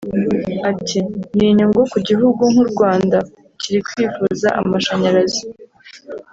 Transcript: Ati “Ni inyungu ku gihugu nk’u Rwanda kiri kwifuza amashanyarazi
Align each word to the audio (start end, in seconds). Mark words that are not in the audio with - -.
Ati 0.71 0.97
“Ni 1.35 1.45
inyungu 1.51 1.81
ku 1.91 1.97
gihugu 2.07 2.41
nk’u 2.51 2.65
Rwanda 2.71 3.17
kiri 3.59 3.79
kwifuza 3.87 4.47
amashanyarazi 4.61 5.43